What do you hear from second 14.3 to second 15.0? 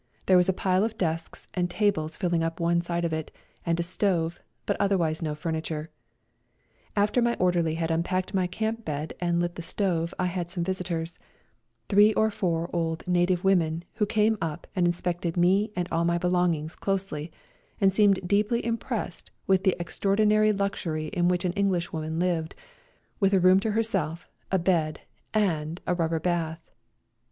up and